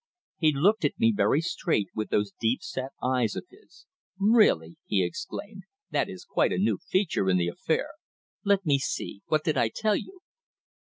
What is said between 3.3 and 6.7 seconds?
of his. "Really," he exclaimed. "That is quite a